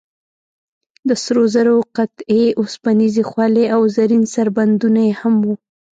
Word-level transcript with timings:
د 1.07 1.09
سرو 1.23 1.43
زرو 1.53 1.75
قطعې، 1.95 2.43
اوسپنیزې 2.61 3.23
خولۍ 3.29 3.65
او 3.75 3.81
زرین 3.95 4.23
سربندونه 4.33 5.01
هم 5.21 5.35
و. 5.45 5.47